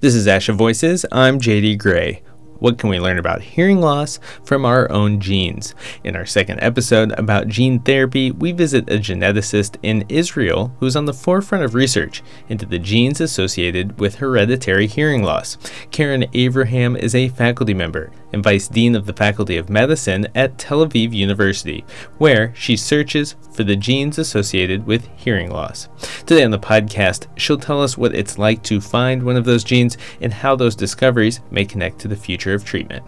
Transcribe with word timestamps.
This 0.00 0.14
is 0.14 0.28
Asha 0.28 0.54
Voices. 0.54 1.04
I'm 1.10 1.40
JD 1.40 1.76
Gray. 1.76 2.22
What 2.60 2.78
can 2.78 2.88
we 2.88 3.00
learn 3.00 3.18
about 3.18 3.42
hearing 3.42 3.80
loss 3.80 4.20
from 4.44 4.64
our 4.64 4.88
own 4.92 5.18
genes? 5.18 5.74
In 6.04 6.14
our 6.14 6.24
second 6.24 6.60
episode 6.60 7.10
about 7.18 7.48
gene 7.48 7.80
therapy, 7.80 8.30
we 8.30 8.52
visit 8.52 8.88
a 8.88 8.98
geneticist 8.98 9.76
in 9.82 10.04
Israel 10.08 10.72
who's 10.78 10.94
on 10.94 11.06
the 11.06 11.12
forefront 11.12 11.64
of 11.64 11.74
research 11.74 12.22
into 12.48 12.64
the 12.64 12.78
genes 12.78 13.20
associated 13.20 13.98
with 13.98 14.14
hereditary 14.14 14.86
hearing 14.86 15.24
loss. 15.24 15.58
Karen 15.90 16.22
Avraham 16.32 16.96
is 16.96 17.16
a 17.16 17.30
faculty 17.30 17.74
member 17.74 18.12
and 18.32 18.42
vice 18.42 18.68
dean 18.68 18.94
of 18.94 19.06
the 19.06 19.12
Faculty 19.12 19.56
of 19.56 19.70
Medicine 19.70 20.26
at 20.34 20.58
Tel 20.58 20.86
Aviv 20.86 21.12
University, 21.12 21.84
where 22.18 22.52
she 22.54 22.76
searches 22.76 23.36
for 23.52 23.64
the 23.64 23.76
genes 23.76 24.18
associated 24.18 24.86
with 24.86 25.08
hearing 25.16 25.50
loss. 25.50 25.88
Today 26.26 26.44
on 26.44 26.50
the 26.50 26.58
podcast, 26.58 27.26
she'll 27.36 27.58
tell 27.58 27.82
us 27.82 27.98
what 27.98 28.14
it's 28.14 28.38
like 28.38 28.62
to 28.64 28.80
find 28.80 29.22
one 29.22 29.36
of 29.36 29.44
those 29.44 29.64
genes 29.64 29.96
and 30.20 30.32
how 30.32 30.56
those 30.56 30.76
discoveries 30.76 31.40
may 31.50 31.64
connect 31.64 31.98
to 32.00 32.08
the 32.08 32.16
future 32.16 32.54
of 32.54 32.64
treatment. 32.64 33.04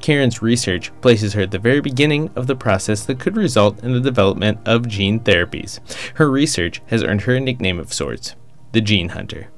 Karen's 0.00 0.42
research 0.42 0.90
places 1.00 1.32
her 1.32 1.42
at 1.42 1.50
the 1.50 1.58
very 1.58 1.80
beginning 1.80 2.30
of 2.36 2.46
the 2.46 2.56
process 2.56 3.04
that 3.04 3.20
could 3.20 3.36
result 3.36 3.82
in 3.82 3.92
the 3.92 4.00
development 4.00 4.58
of 4.66 4.88
gene 4.88 5.20
therapies. 5.20 5.80
Her 6.14 6.30
research 6.30 6.82
has 6.86 7.02
earned 7.02 7.22
her 7.22 7.34
a 7.34 7.40
nickname 7.40 7.78
of 7.78 7.92
sorts 7.92 8.34
the 8.72 8.80
Gene 8.80 9.10
Hunter. 9.10 9.48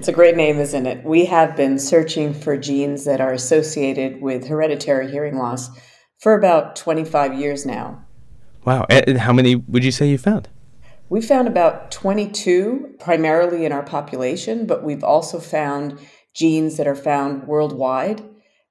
It's 0.00 0.08
a 0.08 0.12
great 0.12 0.34
name, 0.34 0.58
isn't 0.58 0.86
it? 0.86 1.04
We 1.04 1.26
have 1.26 1.54
been 1.54 1.78
searching 1.78 2.32
for 2.32 2.56
genes 2.56 3.04
that 3.04 3.20
are 3.20 3.34
associated 3.34 4.22
with 4.22 4.46
hereditary 4.46 5.10
hearing 5.10 5.36
loss 5.36 5.68
for 6.20 6.32
about 6.32 6.74
25 6.74 7.34
years 7.34 7.66
now. 7.66 8.02
Wow. 8.64 8.86
And 8.88 9.18
how 9.18 9.34
many 9.34 9.56
would 9.56 9.84
you 9.84 9.90
say 9.90 10.08
you 10.08 10.16
found? 10.16 10.48
We 11.10 11.20
found 11.20 11.48
about 11.48 11.90
22 11.90 12.94
primarily 12.98 13.66
in 13.66 13.72
our 13.72 13.82
population, 13.82 14.64
but 14.64 14.82
we've 14.82 15.04
also 15.04 15.38
found 15.38 15.98
genes 16.32 16.78
that 16.78 16.86
are 16.86 16.96
found 16.96 17.46
worldwide 17.46 18.22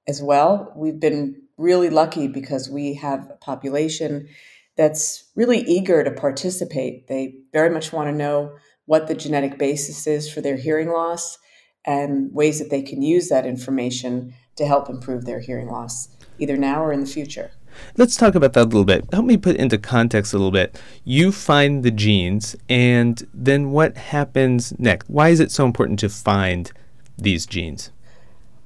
as 0.07 0.23
well. 0.23 0.73
We've 0.75 0.99
been 0.99 1.43
really 1.57 1.91
lucky 1.91 2.27
because 2.27 2.71
we 2.71 2.95
have 2.95 3.29
a 3.29 3.35
population 3.35 4.29
that's 4.77 5.29
really 5.35 5.59
eager 5.59 6.03
to 6.03 6.09
participate. 6.09 7.07
They 7.07 7.35
very 7.53 7.69
much 7.69 7.93
want 7.93 8.09
to 8.09 8.15
know 8.15 8.55
what 8.89 9.05
the 9.05 9.13
genetic 9.13 9.59
basis 9.59 10.07
is 10.07 10.27
for 10.33 10.41
their 10.41 10.57
hearing 10.57 10.89
loss 10.89 11.37
and 11.85 12.33
ways 12.33 12.57
that 12.57 12.71
they 12.71 12.81
can 12.81 13.03
use 13.03 13.29
that 13.29 13.45
information 13.45 14.33
to 14.55 14.65
help 14.65 14.89
improve 14.89 15.25
their 15.25 15.39
hearing 15.39 15.67
loss, 15.67 16.09
either 16.39 16.57
now 16.57 16.83
or 16.83 16.91
in 16.91 16.99
the 16.99 17.05
future. 17.05 17.51
Let's 17.97 18.17
talk 18.17 18.33
about 18.33 18.53
that 18.53 18.63
a 18.63 18.63
little 18.63 18.85
bit. 18.85 19.05
Help 19.13 19.27
me 19.27 19.37
put 19.37 19.57
into 19.57 19.77
context 19.77 20.33
a 20.33 20.37
little 20.37 20.49
bit. 20.49 20.81
You 21.03 21.31
find 21.31 21.83
the 21.83 21.91
genes, 21.91 22.55
and 22.67 23.21
then 23.31 23.69
what 23.69 23.95
happens 23.95 24.73
next? 24.79 25.07
Why 25.07 25.29
is 25.29 25.39
it 25.39 25.51
so 25.51 25.65
important 25.65 25.99
to 25.99 26.09
find 26.09 26.71
these 27.15 27.45
genes? 27.45 27.91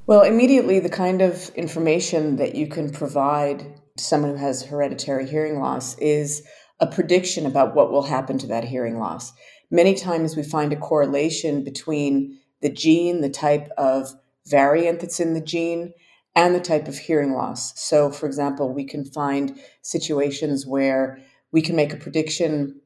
Well, 0.07 0.21
immediately, 0.21 0.79
the 0.79 0.87
kind 0.87 1.21
of 1.21 1.49
information 1.49 2.37
that 2.37 2.55
you 2.55 2.67
can 2.67 2.91
provide 2.91 3.59
to 3.97 4.03
someone 4.03 4.31
who 4.31 4.37
has 4.37 4.63
hereditary 4.63 5.27
hearing 5.27 5.59
loss 5.59 5.97
is 5.97 6.47
a 6.79 6.87
prediction 6.87 7.45
about 7.45 7.75
what 7.75 7.91
will 7.91 8.03
happen 8.03 8.37
to 8.37 8.47
that 8.47 8.63
hearing 8.63 8.99
loss. 8.99 9.33
Many 9.73 9.95
times 9.95 10.35
we 10.35 10.43
find 10.43 10.71
a 10.71 10.75
correlation 10.75 11.63
between 11.63 12.37
the 12.61 12.69
gene, 12.69 13.21
the 13.21 13.29
type 13.29 13.69
of 13.75 14.13
variant 14.45 14.99
that's 14.99 15.19
in 15.19 15.33
the 15.33 15.41
gene, 15.41 15.93
and 16.35 16.53
the 16.53 16.59
type 16.59 16.87
of 16.87 16.95
hearing 16.95 17.33
loss. 17.33 17.73
So, 17.81 18.11
for 18.11 18.27
example, 18.27 18.71
we 18.71 18.83
can 18.83 19.03
find 19.03 19.59
situations 19.81 20.67
where 20.67 21.17
we 21.51 21.63
can 21.63 21.75
make 21.75 21.91
a 21.91 21.97
prediction 21.97 22.81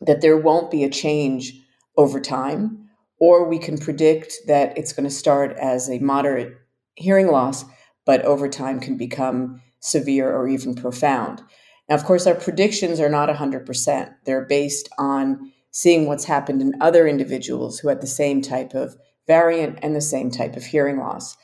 that 0.00 0.22
there 0.22 0.38
won't 0.38 0.70
be 0.70 0.82
a 0.82 0.88
change 0.88 1.52
over 1.98 2.18
time, 2.18 2.88
or 3.18 3.46
we 3.46 3.58
can 3.58 3.76
predict 3.76 4.32
that 4.46 4.78
it's 4.78 4.94
going 4.94 5.04
to 5.04 5.14
start 5.14 5.54
as 5.60 5.90
a 5.90 5.98
moderate 5.98 6.54
hearing 6.94 7.26
loss, 7.26 7.66
but 8.06 8.22
over 8.22 8.48
time 8.48 8.80
can 8.80 8.96
become 8.96 9.60
severe 9.80 10.34
or 10.34 10.48
even 10.48 10.74
profound. 10.74 11.42
Now, 11.90 11.96
of 11.96 12.04
course, 12.04 12.26
our 12.26 12.34
predictions 12.34 12.98
are 12.98 13.10
not 13.10 13.28
100%. 13.28 14.14
They're 14.24 14.46
based 14.46 14.88
on 14.96 15.52
seeing 15.70 16.06
what's 16.06 16.24
happened 16.24 16.60
in 16.60 16.80
other 16.80 17.06
individuals 17.06 17.78
who 17.78 17.88
had 17.88 18.00
the 18.00 18.06
same 18.06 18.42
type 18.42 18.74
of 18.74 18.96
variant 19.26 19.78
and 19.82 19.94
the 19.94 20.00
same 20.00 20.30
type 20.30 20.56
of 20.56 20.64
hearing 20.64 20.98
loss. 20.98 21.36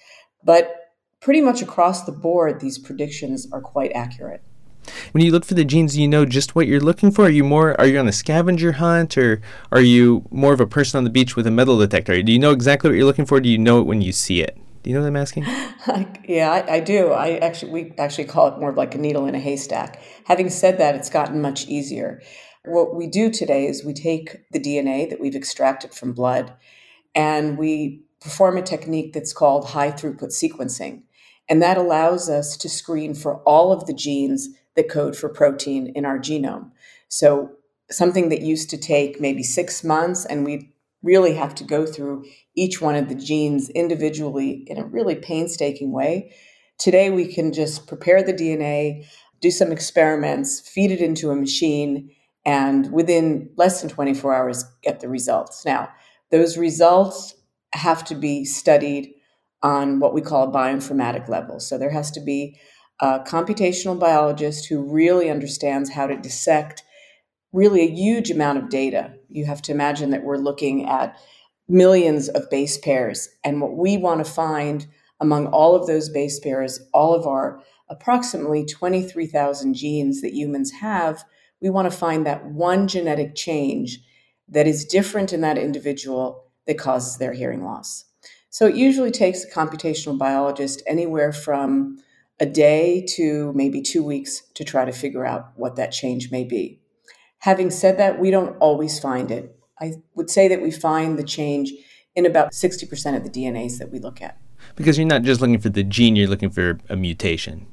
But 0.45 0.75
pretty 1.21 1.41
much 1.41 1.63
across 1.63 2.05
the 2.05 2.13
board, 2.13 2.61
these 2.61 2.79
predictions 2.79 3.47
are 3.53 3.61
quite 3.61 3.93
accurate. 3.93 4.43
When 5.13 5.25
you 5.25 5.33
look 5.33 5.45
for 5.45 5.55
the 5.55 5.65
genes, 5.65 5.95
do 5.95 6.03
you 6.03 6.09
know 6.09 6.25
just 6.25 6.55
what 6.55 6.67
you're 6.67 6.81
looking 6.81 7.11
for? 7.11 7.25
Are 7.25 7.31
you 7.31 7.45
more 7.45 7.79
are 7.81 7.87
you 7.87 7.99
on 7.99 8.09
a 8.09 8.13
scavenger 8.13 8.73
hunt 8.73 9.19
or 9.19 9.41
are 9.73 9.81
you 9.81 10.25
more 10.31 10.53
of 10.53 10.61
a 10.61 10.67
person 10.67 10.99
on 10.99 11.05
the 11.05 11.11
beach 11.11 11.35
with 11.35 11.47
a 11.47 11.51
metal 11.51 11.79
detector? 11.79 12.23
Do 12.23 12.33
you 12.33 12.39
know 12.39 12.53
exactly 12.53 12.91
what 12.91 12.97
you're 12.97 13.07
looking 13.07 13.27
for? 13.27 13.41
do 13.41 13.49
you 13.49 13.59
know 13.59 13.81
it 13.81 13.87
when 13.87 14.01
you 14.01 14.13
see 14.13 14.43
it? 14.43 14.57
Do 14.83 14.91
you 14.91 14.95
know 14.95 15.03
what 15.03 15.09
I'm 15.09 15.17
asking? 15.17 15.43
yeah, 16.29 16.53
I, 16.53 16.75
I, 16.75 16.81
do. 16.81 17.11
I 17.11 17.39
actually 17.39 17.73
we 17.73 17.93
actually 17.99 18.27
call 18.27 18.47
it 18.47 18.61
more 18.61 18.71
of 18.71 18.77
like 18.77 18.95
a 18.95 18.99
needle 18.99 19.27
in 19.27 19.35
a 19.35 19.41
haystack. 19.41 20.01
Having 20.27 20.51
said 20.51 20.79
that, 20.79 20.95
it's 20.95 21.11
gotten 21.11 21.41
much 21.41 21.67
easier. 21.67 22.23
What 22.67 22.95
we 22.95 23.07
do 23.07 23.31
today 23.31 23.67
is 23.67 23.85
we 23.85 23.95
take 23.95 24.51
the 24.51 24.59
DNA 24.59 25.09
that 25.09 25.21
we've 25.21 25.37
extracted 25.37 25.95
from 25.95 26.13
blood 26.13 26.53
and 27.15 27.57
we 27.57 28.03
perform 28.21 28.57
a 28.57 28.63
technique 28.63 29.13
that's 29.13 29.33
called 29.33 29.69
high 29.69 29.93
throughput 29.93 30.33
sequencing. 30.33 31.03
And 31.49 31.63
that 31.63 31.79
allows 31.79 32.29
us 32.29 32.57
to 32.57 32.69
screen 32.69 33.15
for 33.15 33.37
all 33.43 33.73
of 33.73 33.87
the 33.87 33.95
genes 33.95 34.49
that 34.75 34.91
code 34.91 35.17
for 35.17 35.29
protein 35.29 35.93
in 35.95 36.05
our 36.05 36.19
genome. 36.19 36.73
So 37.09 37.53
something 37.89 38.31
that 38.31 38.43
used 38.43 38.69
to 38.71 38.77
take 38.77 39.21
maybe 39.21 39.45
six 39.45 39.85
months 39.85 40.25
and 40.25 40.45
we 40.45 40.73
really 41.05 41.35
have 41.35 41.55
to 41.55 41.65
go 41.65 41.87
through 41.87 42.25
each 42.57 42.81
one 42.81 42.97
of 42.97 43.09
the 43.09 43.15
genes 43.15 43.71
individually 43.71 44.65
in 44.67 44.77
a 44.77 44.85
really 44.85 45.15
painstaking 45.15 45.93
way. 45.93 46.35
Today, 46.79 47.11
we 47.11 47.33
can 47.33 47.53
just 47.53 47.87
prepare 47.87 48.25
the 48.25 48.35
DNA, 48.35 49.07
do 49.41 49.51
some 49.51 49.71
experiments, 49.71 50.61
feed 50.69 50.91
it 50.91 51.01
into 51.01 51.31
a 51.31 51.37
machine, 51.37 52.11
and 52.47 52.93
within 52.93 53.51
less 53.57 53.81
than 53.81 53.91
24 53.91 54.33
hours, 54.33 54.65
get 54.83 55.01
the 55.01 55.09
results. 55.09 55.67
Now, 55.67 55.91
those 56.31 56.57
results 56.57 57.35
have 57.73 58.05
to 58.05 58.15
be 58.15 58.45
studied 58.45 59.13
on 59.63 59.99
what 59.99 60.15
we 60.15 60.21
call 60.21 60.49
a 60.49 60.53
bioinformatic 60.53 61.29
level. 61.29 61.59
So 61.59 61.77
there 61.77 61.91
has 61.91 62.13
to 62.13 62.21
be 62.21 62.57
a 63.01 63.19
computational 63.19 63.99
biologist 63.99 64.69
who 64.69 64.81
really 64.81 65.29
understands 65.29 65.91
how 65.91 66.07
to 66.07 66.17
dissect 66.17 66.85
really 67.53 67.81
a 67.81 67.91
huge 67.91 68.31
amount 68.31 68.59
of 68.59 68.71
data. 68.71 69.15
You 69.29 69.47
have 69.47 69.61
to 69.63 69.73
imagine 69.73 70.11
that 70.11 70.23
we're 70.23 70.37
looking 70.37 70.89
at 70.89 71.19
millions 71.69 72.29
of 72.29 72.49
base 72.49 72.79
pairs. 72.79 73.29
And 73.43 73.61
what 73.61 73.77
we 73.77 73.97
want 73.97 74.25
to 74.25 74.31
find 74.31 74.87
among 75.21 75.49
all 75.49 75.75
of 75.75 75.89
those 75.89 76.09
base 76.11 76.39
pairs, 76.39 76.81
all 76.95 77.13
of 77.13 77.27
our 77.27 77.61
approximately 77.89 78.65
23,000 78.65 79.75
genes 79.75 80.21
that 80.21 80.35
humans 80.35 80.71
have, 80.73 81.25
we 81.61 81.71
want 81.71 81.91
to 81.91 81.97
find 81.97 82.27
that 82.27 82.47
one 82.47 82.89
genetic 82.89 83.35
change 83.35 84.01
that 84.49 84.67
is 84.67 84.85
different 84.85 85.33
in 85.33 85.41
that 85.41 85.59
individual 85.59 86.45
that 86.67 86.79
causes 86.79 87.19
their 87.19 87.33
hearing 87.33 87.65
loss. 87.65 88.05
So 88.51 88.67
it 88.67 88.77
usually 88.77 89.11
takes 89.11 89.45
a 89.45 89.51
computational 89.51 90.19
biologist 90.19 90.83
anywhere 90.87 91.33
from 91.33 91.99
a 92.39 92.47
day 92.47 93.05
to 93.17 93.53
maybe 93.55 93.81
two 93.81 94.05
weeks 94.05 94.43
to 94.55 94.65
try 94.65 94.85
to 94.85 94.93
figure 94.93 95.25
out 95.25 95.53
what 95.57 95.77
that 95.77 95.93
change 95.93 96.31
may 96.31 96.45
be. 96.45 96.81
Having 97.39 97.71
said 97.71 97.99
that, 97.99 98.19
we 98.19 98.31
don't 98.31 98.57
always 98.59 98.99
find 98.99 99.31
it. 99.31 99.59
I 99.81 99.95
would 100.15 100.31
say 100.31 100.49
that 100.49 100.63
we 100.63 100.71
find 100.71 101.19
the 101.19 101.25
change 101.25 101.73
in 102.15 102.27
about 102.27 102.53
60% 102.53 103.17
of 103.17 103.25
the 103.25 103.31
DNAs 103.31 103.79
that 103.79 103.93
we 103.93 103.99
look 103.99 104.23
at. 104.23 104.39
Because 104.75 104.99
you're 104.99 105.07
not 105.07 105.23
just 105.23 105.41
looking 105.41 105.61
for 105.61 105.69
the 105.69 105.85
gene, 105.85 106.17
you're 106.17 106.29
looking 106.29 106.51
for 106.51 106.79
a 106.89 106.97
mutation. 106.97 107.67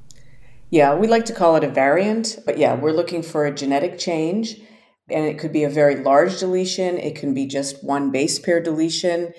Yeah, 0.73 0.95
we 0.95 1.05
like 1.05 1.25
to 1.25 1.33
call 1.33 1.55
it 1.55 1.63
a 1.63 1.69
variant, 1.69 2.39
but 2.47 2.57
yeah, 2.57 2.73
we're 2.73 2.93
looking 2.93 3.21
for 3.21 3.45
a 3.45 3.53
genetic 3.53 3.99
change. 3.99 4.59
And 5.07 5.23
it 5.23 5.37
could 5.37 5.53
be 5.53 5.63
a 5.63 5.69
very 5.69 5.97
large 5.97 6.39
deletion, 6.39 6.97
it 6.97 7.13
can 7.13 7.35
be 7.35 7.45
just 7.45 7.83
one 7.83 8.09
base 8.09 8.39
pair 8.39 8.59
deletion. 8.59 9.33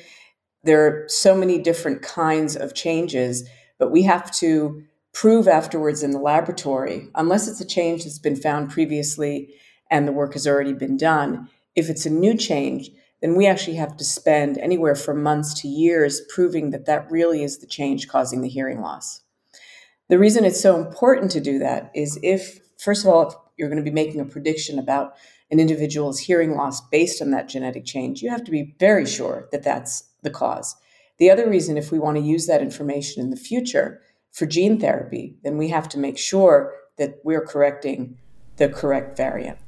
There 0.63 0.87
are 0.87 1.09
so 1.09 1.35
many 1.35 1.59
different 1.59 2.03
kinds 2.03 2.55
of 2.55 2.73
changes, 2.73 3.49
but 3.81 3.91
we 3.91 4.03
have 4.03 4.31
to 4.37 4.85
prove 5.13 5.49
afterwards 5.49 6.05
in 6.05 6.13
the 6.13 6.21
laboratory, 6.21 7.09
unless 7.17 7.49
it's 7.49 7.61
a 7.61 7.67
change 7.67 8.05
that's 8.05 8.21
been 8.21 8.37
found 8.37 8.71
previously 8.71 9.53
and 9.91 10.07
the 10.07 10.13
work 10.13 10.35
has 10.35 10.47
already 10.47 10.73
been 10.73 10.97
done. 10.97 11.49
If 11.75 11.91
it's 11.91 12.07
a 12.07 12.11
new 12.11 12.37
change, 12.37 12.91
then 13.23 13.35
we 13.35 13.49
actually 13.49 13.79
have 13.79 13.97
to 13.97 14.05
spend 14.05 14.57
anywhere 14.59 14.95
from 14.95 15.21
months 15.21 15.53
to 15.63 15.67
years 15.67 16.21
proving 16.33 16.71
that 16.71 16.87
that 16.87 17.11
really 17.11 17.43
is 17.43 17.59
the 17.59 17.67
change 17.67 18.07
causing 18.07 18.41
the 18.41 18.49
hearing 18.49 18.81
loss. 18.81 19.24
The 20.09 20.19
reason 20.19 20.45
it's 20.45 20.61
so 20.61 20.77
important 20.77 21.31
to 21.33 21.41
do 21.41 21.59
that 21.61 21.91
is 21.95 22.19
if, 22.23 22.61
first 22.79 23.05
of 23.05 23.11
all, 23.11 23.29
if 23.29 23.35
you're 23.57 23.69
going 23.69 23.83
to 23.83 23.91
be 23.91 23.95
making 23.95 24.21
a 24.21 24.25
prediction 24.25 24.79
about 24.79 25.15
an 25.51 25.61
individual's 25.61 26.19
hearing 26.19 26.57
loss 26.57 26.81
based 26.89 27.23
on 27.23 27.31
that 27.31 27.49
genetic 27.49 27.85
change, 27.85 28.23
you 28.23 28.29
have 28.31 28.45
to 28.45 28.51
be 28.51 28.75
very 28.79 29.07
sure 29.07 29.49
that 29.53 29.63
that's 29.63 30.05
the 30.23 30.31
cause. 30.31 30.77
The 31.19 31.31
other 31.31 31.49
reason, 31.49 31.77
if 31.77 31.93
we 31.93 31.99
want 31.99 32.17
to 32.17 32.23
use 32.23 32.47
that 32.47 32.61
information 32.61 33.23
in 33.23 33.31
the 33.31 33.37
future 33.37 34.03
for 34.33 34.47
gene 34.47 34.81
therapy, 34.81 35.37
then 35.45 35.57
we 35.57 35.69
have 35.69 35.89
to 35.91 35.99
make 35.99 36.19
sure 36.19 36.75
that 36.99 37.21
we're 37.25 37.45
correcting 37.45 38.19
the 38.57 38.69
correct 38.69 39.17
variant. 39.17 39.59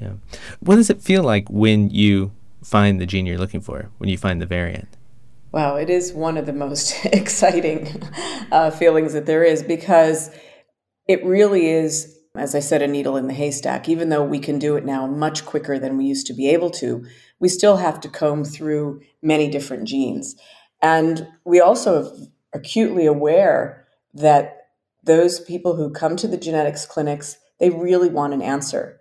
Yeah. 0.00 0.12
What 0.60 0.76
does 0.76 0.90
it 0.90 1.00
feel 1.00 1.22
like 1.22 1.48
when 1.48 1.90
you 1.90 2.32
find 2.62 3.00
the 3.00 3.06
gene 3.06 3.26
you're 3.26 3.38
looking 3.38 3.60
for, 3.60 3.90
when 3.98 4.08
you 4.08 4.18
find 4.18 4.40
the 4.40 4.46
variant? 4.46 4.88
Wow, 5.52 5.74
it 5.74 5.90
is 5.90 6.12
one 6.12 6.36
of 6.36 6.46
the 6.46 6.52
most 6.52 7.04
exciting 7.06 8.02
uh, 8.52 8.70
feelings 8.70 9.14
that 9.14 9.26
there 9.26 9.42
is 9.42 9.62
because 9.64 10.30
it 11.08 11.24
really 11.24 11.68
is, 11.68 12.16
as 12.36 12.54
I 12.54 12.60
said, 12.60 12.82
a 12.82 12.86
needle 12.86 13.16
in 13.16 13.26
the 13.26 13.34
haystack. 13.34 13.88
Even 13.88 14.10
though 14.10 14.22
we 14.22 14.38
can 14.38 14.60
do 14.60 14.76
it 14.76 14.84
now 14.84 15.08
much 15.08 15.44
quicker 15.44 15.76
than 15.76 15.96
we 15.96 16.04
used 16.04 16.28
to 16.28 16.34
be 16.34 16.48
able 16.50 16.70
to, 16.70 17.04
we 17.40 17.48
still 17.48 17.78
have 17.78 17.98
to 18.00 18.08
comb 18.08 18.44
through 18.44 19.00
many 19.22 19.50
different 19.50 19.88
genes. 19.88 20.36
And 20.80 21.26
we 21.44 21.60
also 21.60 22.04
are 22.04 22.12
acutely 22.54 23.06
aware 23.06 23.88
that 24.14 24.68
those 25.02 25.40
people 25.40 25.74
who 25.74 25.90
come 25.90 26.14
to 26.16 26.28
the 26.28 26.36
genetics 26.36 26.86
clinics, 26.86 27.38
they 27.58 27.70
really 27.70 28.08
want 28.08 28.34
an 28.34 28.42
answer. 28.42 29.00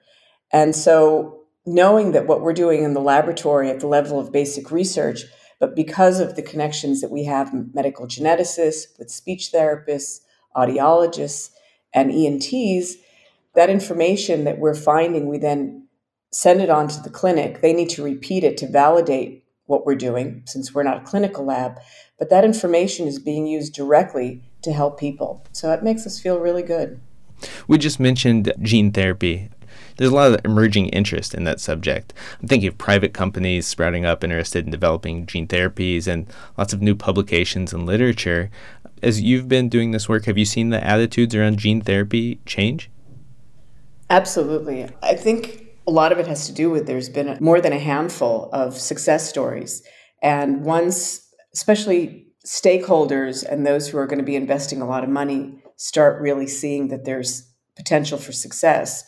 And 0.52 0.76
so 0.76 1.44
knowing 1.64 2.14
that 2.14 2.26
what 2.26 2.42
we're 2.42 2.54
doing 2.54 2.84
in 2.84 2.96
the 2.96 3.02
laboratory 3.02 3.70
at 3.70 3.82
the 3.82 3.88
level 3.88 4.20
of 4.20 4.32
basic 4.32 4.72
research 4.72 5.26
but 5.60 5.76
because 5.76 6.20
of 6.20 6.36
the 6.36 6.42
connections 6.42 7.02
that 7.02 7.12
we 7.12 7.26
have, 7.26 7.54
medical 7.74 8.08
geneticists, 8.08 8.98
with 8.98 9.12
speech 9.12 9.52
therapists, 9.54 10.22
audiologists, 10.56 11.52
and 11.94 12.12
ENTs, 12.12 12.96
that 13.56 13.70
information 13.70 14.46
that 14.46 14.60
we're 14.60 14.76
finding, 14.76 15.28
we 15.28 15.38
then 15.38 15.88
send 16.32 16.62
it 16.62 16.70
on 16.70 16.88
to 16.88 17.02
the 17.02 17.10
clinic. 17.10 17.62
They 17.62 17.74
need 17.74 17.90
to 17.90 18.04
repeat 18.04 18.44
it 18.44 18.58
to 18.58 18.68
validate 18.68 19.44
what 19.66 19.86
we're 19.86 19.96
doing, 19.96 20.44
since 20.46 20.74
we're 20.74 20.84
not 20.84 20.98
a 20.98 21.06
clinical 21.06 21.46
lab. 21.46 21.80
But 22.18 22.30
that 22.30 22.46
information 22.46 23.08
is 23.08 23.20
being 23.20 23.46
used 23.46 23.74
directly 23.74 24.44
to 24.64 24.74
help 24.74 25.00
people. 25.00 25.46
So 25.52 25.72
it 25.72 25.84
makes 25.84 26.06
us 26.06 26.20
feel 26.20 26.40
really 26.40 26.64
good. 26.64 27.00
We 27.68 27.78
just 27.78 28.00
mentioned 28.00 28.52
gene 28.62 28.92
therapy 28.92 29.50
there's 30.00 30.12
a 30.12 30.16
lot 30.16 30.32
of 30.32 30.46
emerging 30.46 30.88
interest 30.90 31.34
in 31.34 31.44
that 31.44 31.60
subject. 31.60 32.14
I'm 32.42 32.48
thinking 32.48 32.70
of 32.70 32.78
private 32.78 33.14
companies 33.14 33.68
sprouting 33.68 34.06
up 34.06 34.24
interested 34.24 34.64
in 34.64 34.72
developing 34.72 35.26
gene 35.26 35.46
therapies 35.46 36.08
and 36.08 36.26
lots 36.58 36.72
of 36.72 36.82
new 36.82 36.96
publications 36.96 37.74
and 37.74 37.86
literature. 37.86 38.50
As 39.04 39.22
you've 39.22 39.50
been 39.50 39.68
doing 39.68 39.92
this 39.92 40.08
work, 40.08 40.24
have 40.24 40.38
you 40.38 40.46
seen 40.46 40.70
the 40.70 40.82
attitudes 40.82 41.36
around 41.36 41.60
gene 41.60 41.82
therapy 41.82 42.40
change? 42.46 42.90
Absolutely. 44.10 44.88
I 45.04 45.16
think 45.16 45.68
a 45.86 45.92
lot 45.92 46.14
of 46.14 46.18
it 46.18 46.28
has 46.28 46.48
to 46.48 46.54
do 46.54 46.70
with 46.70 46.88
there's 46.88 47.10
been 47.10 47.38
more 47.42 47.60
than 47.60 47.74
a 47.74 47.80
handful 47.80 48.50
of 48.54 48.78
success 48.78 49.28
stories. 49.28 49.84
And 50.24 50.64
once, 50.64 51.28
especially 51.54 52.26
stakeholders 52.48 53.44
and 53.44 53.68
those 53.68 53.90
who 53.90 53.98
are 53.98 54.08
going 54.08 54.20
to 54.20 54.26
be 54.26 54.38
investing 54.38 54.82
a 54.82 54.88
lot 54.88 55.04
of 55.04 55.10
money, 55.10 55.62
start 55.76 56.22
really 56.22 56.48
seeing 56.48 56.88
that 56.88 57.04
there's 57.04 57.52
potential 57.76 58.18
for 58.18 58.32
success, 58.32 59.04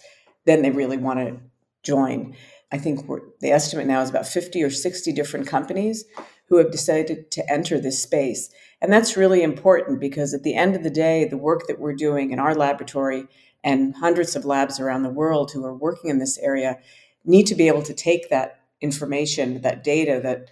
then 0.46 0.62
they 0.62 0.72
really 0.72 0.98
want 0.98 1.20
to 1.20 1.38
join. 1.84 2.36
I 2.72 2.78
think 2.78 3.06
the 3.42 3.52
estimate 3.52 3.88
now 3.88 4.02
is 4.02 4.10
about 4.10 4.28
50 4.28 4.64
or 4.64 4.70
60 4.70 5.12
different 5.12 5.48
companies 5.48 6.06
who 6.48 6.58
have 6.58 6.72
decided 6.72 7.32
to 7.32 7.52
enter 7.52 7.80
this 7.80 8.02
space. 8.02 8.50
And 8.82 8.92
that's 8.92 9.18
really 9.18 9.44
important 9.44 10.00
because 10.00 10.34
at 10.34 10.44
the 10.44 10.56
end 10.56 10.76
of 10.76 10.84
the 10.84 10.90
day, 10.90 11.26
the 11.26 11.38
work 11.38 11.68
that 11.68 11.80
we're 11.80 11.96
doing 11.96 12.32
in 12.32 12.40
our 12.40 12.56
laboratory 12.56 13.26
and 13.64 13.96
hundreds 13.96 14.36
of 14.36 14.46
labs 14.46 14.80
around 14.80 15.04
the 15.04 15.10
world 15.10 15.52
who 15.52 15.64
are 15.66 15.76
working 15.76 16.10
in 16.10 16.20
this 16.20 16.38
area 16.40 16.80
need 17.24 17.46
to 17.48 17.56
be 17.56 17.68
able 17.68 17.84
to 17.84 17.94
take 17.94 18.30
that 18.30 18.60
information, 18.82 19.62
that 19.62 19.84
data, 19.84 20.20
that 20.24 20.50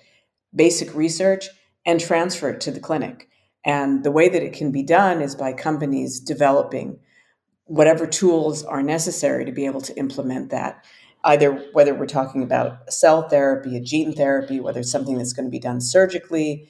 basic 0.54 0.94
research, 0.94 1.50
and 1.86 2.00
transfer 2.00 2.50
it 2.50 2.62
to 2.62 2.72
the 2.72 2.80
clinic. 2.80 3.28
And 3.66 4.04
the 4.04 4.12
way 4.12 4.30
that 4.30 4.44
it 4.44 4.54
can 4.54 4.72
be 4.72 4.84
done 4.84 5.22
is 5.22 5.36
by 5.36 5.54
companies 5.54 6.20
developing 6.20 7.00
whatever 7.70 8.06
tools 8.06 8.64
are 8.64 8.84
necessary 8.84 9.46
to 9.46 9.52
be 9.52 9.66
able 9.66 9.82
to 9.82 9.98
implement 9.98 10.50
that 10.50 10.84
either 11.24 11.52
whether 11.74 11.94
we're 11.94 12.06
talking 12.06 12.44
about 12.44 12.92
cell 12.92 13.28
therapy 13.30 13.78
a 13.78 13.80
gene 13.80 14.14
therapy 14.14 14.60
whether 14.60 14.82
it's 14.82 14.92
something 14.92 15.18
that's 15.18 15.34
going 15.34 15.46
to 15.46 15.52
be 15.52 15.60
done 15.60 15.80
surgically 15.80 16.68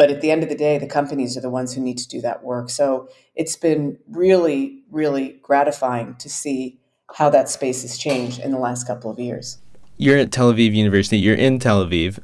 but 0.00 0.10
at 0.10 0.22
the 0.22 0.30
end 0.30 0.42
of 0.42 0.48
the 0.48 0.54
day 0.54 0.78
the 0.78 0.86
companies 0.86 1.36
are 1.36 1.42
the 1.42 1.50
ones 1.50 1.74
who 1.74 1.80
need 1.82 1.98
to 1.98 2.08
do 2.08 2.22
that 2.22 2.42
work. 2.42 2.70
So 2.70 3.10
it's 3.34 3.54
been 3.54 3.98
really 4.10 4.82
really 4.90 5.38
gratifying 5.42 6.14
to 6.20 6.30
see 6.30 6.80
how 7.16 7.28
that 7.28 7.50
space 7.50 7.82
has 7.82 7.98
changed 7.98 8.40
in 8.40 8.50
the 8.50 8.58
last 8.58 8.86
couple 8.86 9.10
of 9.10 9.18
years. 9.18 9.58
You're 9.98 10.16
at 10.16 10.32
tel 10.32 10.54
aviv 10.54 10.72
university 10.72 11.18
you're 11.18 11.36
in 11.36 11.58
tel 11.58 11.84
aviv. 11.84 12.18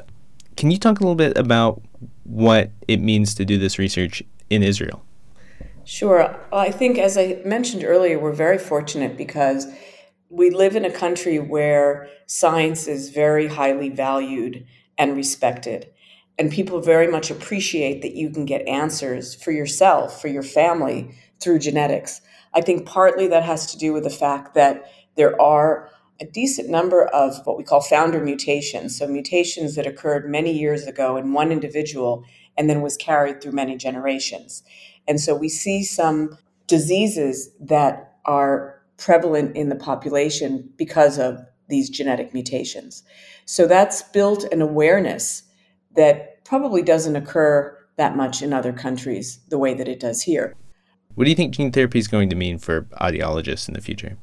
Can 0.56 0.70
you 0.70 0.78
talk 0.78 1.00
a 1.00 1.02
little 1.02 1.16
bit 1.16 1.36
about 1.36 1.82
what 2.24 2.70
it 2.88 3.02
means 3.02 3.34
to 3.34 3.44
do 3.44 3.58
this 3.58 3.78
research 3.78 4.22
in 4.48 4.62
israel 4.62 5.05
Sure. 5.86 6.36
I 6.52 6.72
think, 6.72 6.98
as 6.98 7.16
I 7.16 7.40
mentioned 7.44 7.84
earlier, 7.84 8.18
we're 8.18 8.32
very 8.32 8.58
fortunate 8.58 9.16
because 9.16 9.68
we 10.28 10.50
live 10.50 10.74
in 10.74 10.84
a 10.84 10.90
country 10.90 11.38
where 11.38 12.08
science 12.26 12.88
is 12.88 13.10
very 13.10 13.46
highly 13.46 13.88
valued 13.88 14.66
and 14.98 15.14
respected. 15.14 15.88
And 16.40 16.50
people 16.50 16.80
very 16.80 17.06
much 17.06 17.30
appreciate 17.30 18.02
that 18.02 18.16
you 18.16 18.30
can 18.30 18.46
get 18.46 18.66
answers 18.66 19.36
for 19.36 19.52
yourself, 19.52 20.20
for 20.20 20.26
your 20.26 20.42
family, 20.42 21.14
through 21.40 21.60
genetics. 21.60 22.20
I 22.52 22.62
think 22.62 22.84
partly 22.84 23.28
that 23.28 23.44
has 23.44 23.70
to 23.70 23.78
do 23.78 23.92
with 23.92 24.02
the 24.02 24.10
fact 24.10 24.54
that 24.54 24.90
there 25.14 25.40
are 25.40 25.88
a 26.20 26.24
decent 26.24 26.68
number 26.68 27.04
of 27.04 27.46
what 27.46 27.56
we 27.56 27.62
call 27.62 27.80
founder 27.80 28.20
mutations. 28.20 28.98
So, 28.98 29.06
mutations 29.06 29.76
that 29.76 29.86
occurred 29.86 30.28
many 30.28 30.52
years 30.52 30.88
ago 30.88 31.16
in 31.16 31.32
one 31.32 31.52
individual 31.52 32.24
and 32.56 32.68
then 32.68 32.82
was 32.82 32.96
carried 32.96 33.40
through 33.40 33.52
many 33.52 33.76
generations. 33.76 34.62
And 35.08 35.20
so 35.20 35.34
we 35.34 35.48
see 35.48 35.84
some 35.84 36.38
diseases 36.66 37.50
that 37.60 38.14
are 38.24 38.80
prevalent 38.96 39.56
in 39.56 39.68
the 39.68 39.76
population 39.76 40.68
because 40.76 41.18
of 41.18 41.38
these 41.68 41.90
genetic 41.90 42.32
mutations. 42.32 43.02
So 43.44 43.66
that's 43.66 44.02
built 44.02 44.44
an 44.52 44.62
awareness 44.62 45.42
that 45.94 46.44
probably 46.44 46.82
doesn't 46.82 47.16
occur 47.16 47.76
that 47.96 48.16
much 48.16 48.42
in 48.42 48.52
other 48.52 48.72
countries 48.72 49.40
the 49.48 49.58
way 49.58 49.74
that 49.74 49.88
it 49.88 50.00
does 50.00 50.22
here. 50.22 50.54
What 51.14 51.24
do 51.24 51.30
you 51.30 51.36
think 51.36 51.54
gene 51.54 51.72
therapy 51.72 51.98
is 51.98 52.08
going 52.08 52.28
to 52.30 52.36
mean 52.36 52.58
for 52.58 52.82
audiologists 53.00 53.68
in 53.68 53.74
the 53.74 53.80
future? 53.80 54.16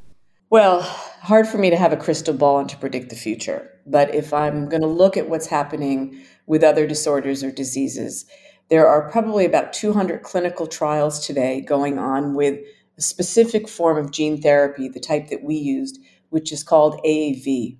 Well, 0.49 0.81
hard 0.81 1.47
for 1.47 1.57
me 1.57 1.71
to 1.71 1.75
have 1.75 1.91
a 1.91 1.97
crystal 1.97 2.33
ball 2.33 2.59
and 2.59 2.69
to 2.69 2.77
predict 2.77 3.09
the 3.09 3.15
future. 3.15 3.69
But 3.85 4.13
if 4.13 4.33
I'm 4.33 4.69
going 4.69 4.81
to 4.81 4.87
look 4.87 5.17
at 5.17 5.29
what's 5.29 5.47
happening 5.47 6.23
with 6.45 6.63
other 6.63 6.87
disorders 6.87 7.43
or 7.43 7.51
diseases, 7.51 8.25
there 8.69 8.87
are 8.87 9.09
probably 9.11 9.45
about 9.45 9.73
200 9.73 10.23
clinical 10.23 10.67
trials 10.67 11.25
today 11.25 11.61
going 11.61 11.99
on 11.99 12.33
with 12.33 12.59
a 12.97 13.01
specific 13.01 13.67
form 13.67 13.97
of 13.97 14.11
gene 14.11 14.41
therapy, 14.41 14.87
the 14.87 14.99
type 14.99 15.29
that 15.29 15.43
we 15.43 15.55
used, 15.55 15.99
which 16.29 16.51
is 16.51 16.63
called 16.63 17.01
AAV. 17.05 17.77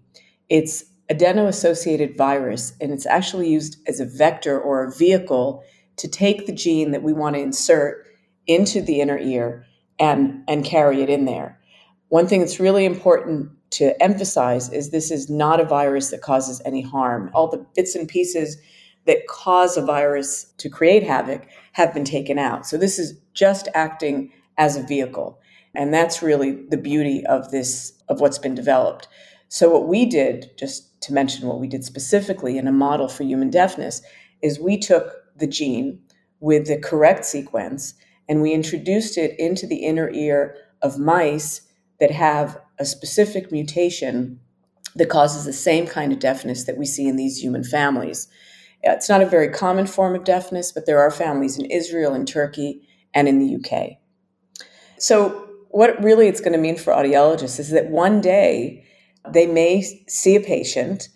It's 0.50 0.86
adeno 1.10 1.48
associated 1.48 2.18
virus, 2.18 2.74
and 2.82 2.92
it's 2.92 3.06
actually 3.06 3.50
used 3.50 3.78
as 3.88 4.00
a 4.00 4.06
vector 4.06 4.60
or 4.60 4.84
a 4.84 4.92
vehicle 4.92 5.64
to 5.98 6.08
take 6.08 6.46
the 6.46 6.54
gene 6.54 6.92
that 6.92 7.04
we 7.04 7.14
want 7.14 7.36
to 7.36 7.42
insert 7.42 8.06
into 8.48 8.82
the 8.82 9.00
inner 9.00 9.18
ear 9.18 9.66
and, 10.00 10.44
and 10.48 10.66
carry 10.66 11.02
it 11.02 11.10
in 11.10 11.26
there. 11.26 11.60
One 12.10 12.28
thing 12.28 12.42
that's 12.42 12.60
really 12.60 12.86
important 12.86 13.52
to 13.74 14.02
emphasize 14.02 14.72
is 14.72 14.90
this 14.90 15.12
is 15.12 15.30
not 15.30 15.60
a 15.60 15.66
virus 15.66 16.12
that 16.12 16.22
causes 16.22 16.62
any 16.64 16.82
harm. 16.82 17.32
All 17.34 17.48
the 17.48 17.66
bits 17.76 17.96
and 17.96 18.08
pieces 18.08 18.58
that 19.06 19.28
cause 19.28 19.78
a 19.78 19.82
virus 19.82 20.46
to 20.58 20.70
create 20.70 21.04
havoc 21.04 21.48
have 21.74 21.94
been 21.94 22.06
taken 22.06 22.38
out. 22.38 22.66
So 22.66 22.78
this 22.78 23.00
is 23.00 23.20
just 23.34 23.68
acting 23.74 24.32
as 24.58 24.78
a 24.78 24.84
vehicle. 24.84 25.40
And 25.76 25.94
that's 25.94 26.22
really 26.22 26.52
the 26.70 26.78
beauty 26.78 27.26
of 27.26 27.50
this, 27.50 27.94
of 28.08 28.22
what's 28.22 28.38
been 28.38 28.54
developed. 28.54 29.08
So, 29.50 29.70
what 29.70 29.88
we 29.88 30.06
did, 30.06 30.52
just 30.58 31.02
to 31.02 31.14
mention 31.14 31.48
what 31.48 31.60
we 31.60 31.68
did 31.68 31.84
specifically 31.84 32.58
in 32.58 32.68
a 32.68 32.72
model 32.72 33.08
for 33.08 33.24
human 33.24 33.50
deafness, 33.50 34.02
is 34.42 34.60
we 34.60 34.78
took 34.78 35.14
the 35.36 35.48
gene 35.48 36.00
with 36.40 36.68
the 36.68 36.78
correct 36.78 37.26
sequence 37.26 37.96
and 38.30 38.42
we 38.42 38.54
introduced 38.54 39.18
it 39.18 39.38
into 39.40 39.66
the 39.66 39.78
inner 39.78 40.10
ear 40.12 40.56
of 40.82 41.00
mice 41.00 41.62
that 42.04 42.12
have 42.12 42.60
a 42.80 42.86
specific 42.86 43.50
mutation 43.50 44.38
that 44.94 45.08
causes 45.08 45.46
the 45.46 45.54
same 45.54 45.88
kind 45.88 46.12
of 46.12 46.20
deafness 46.20 46.66
that 46.66 46.78
we 46.78 46.86
see 46.86 47.08
in 47.08 47.16
these 47.16 47.42
human 47.42 47.64
families. 47.64 48.28
It's 48.82 49.08
not 49.08 49.22
a 49.22 49.26
very 49.26 49.48
common 49.48 49.88
form 49.88 50.16
of 50.16 50.26
deafness, 50.26 50.74
but 50.74 50.86
there 50.86 51.00
are 51.00 51.10
families 51.10 51.58
in 51.58 51.64
Israel, 51.68 52.14
in 52.14 52.26
Turkey, 52.26 52.82
and 53.14 53.30
in 53.30 53.40
the 53.40 53.56
UK. 53.56 53.92
So, 54.98 55.48
what 55.70 56.04
really 56.04 56.28
it's 56.28 56.42
going 56.42 56.52
to 56.52 56.60
mean 56.60 56.76
for 56.76 56.92
audiologists 56.92 57.58
is 57.58 57.70
that 57.70 57.90
one 57.90 58.20
day 58.20 58.86
they 59.32 59.48
may 59.48 59.82
see 60.10 60.36
a 60.36 60.42
patient, 60.42 61.08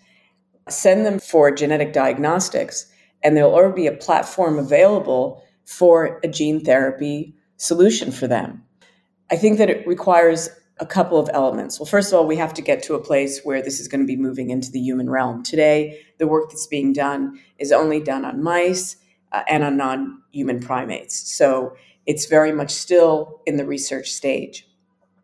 send 0.70 1.04
them 1.04 1.18
for 1.18 1.50
genetic 1.50 1.92
diagnostics, 1.92 2.90
and 3.22 3.36
there'll 3.36 3.54
already 3.54 3.82
be 3.82 3.86
a 3.88 3.92
platform 3.92 4.58
available 4.58 5.44
for 5.66 6.18
a 6.24 6.28
gene 6.28 6.64
therapy 6.64 7.34
solution 7.58 8.10
for 8.10 8.26
them. 8.26 8.64
I 9.30 9.36
think 9.36 9.58
that 9.58 9.68
it 9.68 9.86
requires 9.86 10.48
a 10.80 10.86
couple 10.86 11.18
of 11.18 11.28
elements. 11.32 11.78
Well, 11.78 11.86
first 11.86 12.12
of 12.12 12.18
all, 12.18 12.26
we 12.26 12.36
have 12.36 12.54
to 12.54 12.62
get 12.62 12.82
to 12.84 12.94
a 12.94 13.02
place 13.02 13.40
where 13.42 13.62
this 13.62 13.80
is 13.80 13.88
going 13.88 14.00
to 14.00 14.06
be 14.06 14.16
moving 14.16 14.50
into 14.50 14.70
the 14.70 14.80
human 14.80 15.10
realm. 15.10 15.42
Today, 15.42 16.00
the 16.18 16.26
work 16.26 16.50
that's 16.50 16.66
being 16.66 16.92
done 16.92 17.38
is 17.58 17.72
only 17.72 18.00
done 18.00 18.24
on 18.24 18.42
mice 18.42 18.96
uh, 19.32 19.42
and 19.48 19.64
on 19.64 19.76
non 19.76 20.22
human 20.32 20.60
primates. 20.60 21.16
So 21.34 21.74
it's 22.06 22.26
very 22.26 22.52
much 22.52 22.70
still 22.70 23.40
in 23.46 23.56
the 23.56 23.66
research 23.66 24.12
stage. 24.12 24.66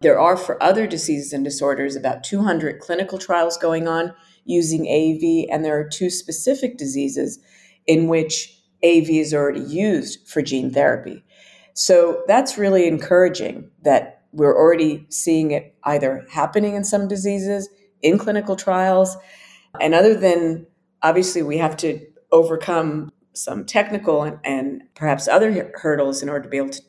There 0.01 0.19
are, 0.19 0.37
for 0.37 0.63
other 0.63 0.87
diseases 0.87 1.33
and 1.33 1.45
disorders, 1.45 1.97
about 1.97 2.25
200 2.25 2.81
clinical 2.81 3.17
trials 3.17 3.57
going 3.57 3.89
on 3.89 4.13
using 4.45 4.85
AAV, 4.85 5.47
and 5.51 5.65
there 5.65 5.79
are 5.79 5.89
two 5.89 6.11
specific 6.11 6.77
diseases 6.77 7.39
in 7.87 8.09
which 8.09 8.61
AAV 8.85 9.09
is 9.21 9.33
already 9.33 9.63
used 9.63 10.29
for 10.29 10.43
gene 10.43 10.71
therapy. 10.71 11.25
So 11.73 12.23
that's 12.27 12.59
really 12.59 12.87
encouraging 12.87 13.71
that 13.83 14.14
we're 14.35 14.57
already 14.57 15.07
seeing 15.09 15.53
it 15.53 15.77
either 15.85 16.27
happening 16.31 16.75
in 16.75 16.85
some 16.85 17.07
diseases, 17.09 17.69
in 18.03 18.19
clinical 18.19 18.57
trials. 18.57 19.17
And 19.81 19.95
other 19.95 20.15
than 20.15 20.67
obviously, 21.03 21.43
we 21.43 21.59
have 21.59 21.77
to 21.79 22.01
overcome 22.33 23.11
some 23.33 23.65
technical 23.65 24.23
and, 24.23 24.39
and 24.45 24.83
perhaps 24.95 25.29
other 25.29 25.73
hurdles 25.77 26.23
in 26.23 26.29
order 26.29 26.43
to 26.43 26.49
be 26.49 26.57
able 26.57 26.71
to 26.71 26.83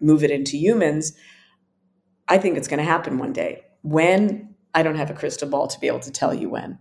move 0.00 0.22
it 0.24 0.30
into 0.30 0.56
humans. 0.56 1.12
I 2.28 2.38
think 2.38 2.56
it's 2.56 2.68
going 2.68 2.78
to 2.78 2.84
happen 2.84 3.18
one 3.18 3.32
day. 3.32 3.62
When? 3.82 4.54
I 4.74 4.82
don't 4.82 4.96
have 4.96 5.10
a 5.10 5.14
crystal 5.14 5.48
ball 5.48 5.66
to 5.68 5.80
be 5.80 5.86
able 5.86 6.00
to 6.00 6.10
tell 6.10 6.34
you 6.34 6.50
when. 6.50 6.78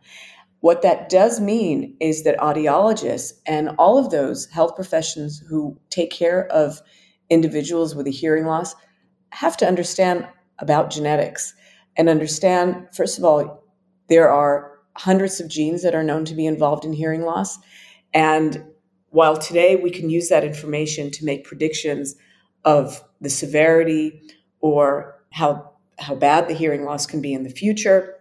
What 0.60 0.82
that 0.82 1.10
does 1.10 1.40
mean 1.40 1.96
is 2.00 2.24
that 2.24 2.38
audiologists 2.40 3.34
and 3.46 3.70
all 3.78 3.98
of 3.98 4.10
those 4.10 4.48
health 4.48 4.76
professions 4.76 5.42
who 5.48 5.80
take 5.90 6.12
care 6.12 6.48
of 6.48 6.82
individuals 7.30 7.96
with 7.96 8.08
a 8.08 8.12
hearing 8.12 8.46
loss 8.46 8.76
have 9.32 9.58
to 9.58 9.68
understand 9.68 10.28
about 10.60 10.90
genetics 10.90 11.54
and 11.98 12.10
understand, 12.10 12.88
first 12.94 13.18
of 13.18 13.24
all, 13.24 13.64
there 14.10 14.30
are 14.30 14.80
hundreds 14.96 15.40
of 15.40 15.48
genes 15.48 15.84
that 15.84 15.96
are 15.96 16.04
known 16.04 16.26
to 16.26 16.36
be 16.36 16.46
involved 16.46 16.86
in 16.86 16.94
hearing 16.94 17.22
loss. 17.22 17.60
And 18.14 18.64
while 19.10 19.38
today 19.38 19.76
we 19.76 19.92
can 19.92 20.10
use 20.10 20.30
that 20.30 20.44
information 20.44 21.12
to 21.12 21.26
make 21.26 21.44
predictions 21.44 22.16
of 22.66 23.04
the 23.22 23.30
severity 23.30 24.22
or 24.60 25.22
how, 25.32 25.72
how 26.00 26.16
bad 26.16 26.48
the 26.48 26.54
hearing 26.54 26.84
loss 26.84 27.06
can 27.06 27.22
be 27.22 27.34
in 27.34 27.44
the 27.44 27.50
future, 27.50 28.16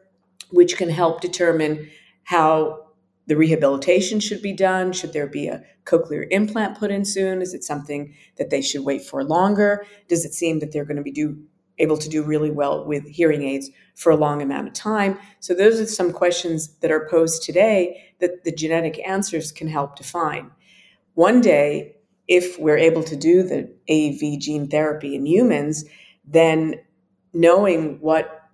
which 0.50 0.76
can 0.76 0.90
help 0.90 1.20
determine 1.20 1.88
how 2.24 2.85
the 3.26 3.36
rehabilitation 3.36 4.20
should 4.20 4.40
be 4.40 4.52
done. 4.52 4.92
Should 4.92 5.12
there 5.12 5.26
be 5.26 5.48
a 5.48 5.62
cochlear 5.84 6.26
implant 6.30 6.78
put 6.78 6.90
in 6.90 7.04
soon? 7.04 7.42
Is 7.42 7.54
it 7.54 7.64
something 7.64 8.14
that 8.36 8.50
they 8.50 8.62
should 8.62 8.84
wait 8.84 9.04
for 9.04 9.24
longer? 9.24 9.84
Does 10.08 10.24
it 10.24 10.32
seem 10.32 10.60
that 10.60 10.72
they're 10.72 10.84
going 10.84 10.96
to 10.96 11.02
be 11.02 11.12
do, 11.12 11.38
able 11.78 11.96
to 11.98 12.08
do 12.08 12.22
really 12.22 12.50
well 12.50 12.84
with 12.84 13.06
hearing 13.06 13.42
aids 13.42 13.70
for 13.94 14.10
a 14.10 14.16
long 14.16 14.42
amount 14.42 14.68
of 14.68 14.74
time? 14.74 15.18
So, 15.40 15.54
those 15.54 15.80
are 15.80 15.86
some 15.86 16.12
questions 16.12 16.68
that 16.78 16.92
are 16.92 17.08
posed 17.10 17.42
today 17.42 18.12
that 18.20 18.44
the 18.44 18.52
genetic 18.52 19.00
answers 19.06 19.50
can 19.50 19.68
help 19.68 19.96
define. 19.96 20.50
One 21.14 21.40
day, 21.40 21.96
if 22.28 22.58
we're 22.58 22.78
able 22.78 23.02
to 23.04 23.16
do 23.16 23.42
the 23.42 23.72
AV 23.88 24.40
gene 24.40 24.68
therapy 24.68 25.14
in 25.14 25.26
humans, 25.26 25.84
then 26.24 26.76
knowing 27.32 28.00
what 28.00 28.50